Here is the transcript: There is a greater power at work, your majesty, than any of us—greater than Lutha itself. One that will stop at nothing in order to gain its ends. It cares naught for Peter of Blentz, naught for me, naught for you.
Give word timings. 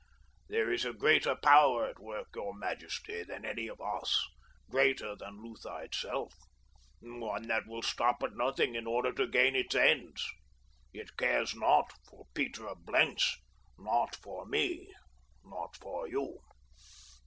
There 0.49 0.71
is 0.73 0.83
a 0.83 0.93
greater 0.93 1.35
power 1.35 1.85
at 1.87 1.99
work, 1.99 2.29
your 2.35 2.55
majesty, 2.55 3.21
than 3.21 3.45
any 3.45 3.67
of 3.67 3.79
us—greater 3.79 5.15
than 5.15 5.43
Lutha 5.43 5.77
itself. 5.83 6.33
One 7.01 7.47
that 7.49 7.67
will 7.67 7.83
stop 7.83 8.23
at 8.23 8.33
nothing 8.35 8.73
in 8.73 8.87
order 8.87 9.13
to 9.13 9.27
gain 9.27 9.55
its 9.55 9.75
ends. 9.75 10.27
It 10.91 11.15
cares 11.17 11.53
naught 11.53 11.93
for 12.09 12.25
Peter 12.33 12.67
of 12.67 12.83
Blentz, 12.83 13.37
naught 13.77 14.15
for 14.15 14.43
me, 14.47 14.91
naught 15.43 15.75
for 15.79 16.07
you. 16.07 16.39